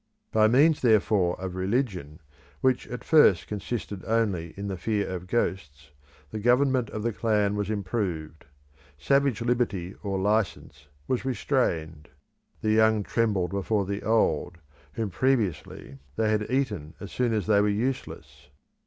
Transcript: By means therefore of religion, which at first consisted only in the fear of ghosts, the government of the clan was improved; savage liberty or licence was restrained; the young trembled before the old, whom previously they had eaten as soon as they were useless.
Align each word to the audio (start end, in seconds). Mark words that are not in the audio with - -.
By 0.31 0.47
means 0.47 0.81
therefore 0.81 1.39
of 1.39 1.53
religion, 1.53 2.21
which 2.61 2.87
at 2.87 3.03
first 3.03 3.45
consisted 3.45 4.03
only 4.07 4.55
in 4.57 4.67
the 4.67 4.75
fear 4.75 5.07
of 5.07 5.27
ghosts, 5.27 5.91
the 6.31 6.39
government 6.39 6.89
of 6.89 7.03
the 7.03 7.13
clan 7.13 7.55
was 7.55 7.69
improved; 7.69 8.45
savage 8.97 9.43
liberty 9.43 9.93
or 10.01 10.17
licence 10.17 10.87
was 11.07 11.23
restrained; 11.23 12.09
the 12.61 12.71
young 12.71 13.03
trembled 13.03 13.51
before 13.51 13.85
the 13.85 14.01
old, 14.01 14.57
whom 14.93 15.11
previously 15.11 15.99
they 16.15 16.31
had 16.31 16.49
eaten 16.49 16.95
as 16.99 17.11
soon 17.11 17.31
as 17.31 17.45
they 17.45 17.61
were 17.61 17.67
useless. 17.69 18.49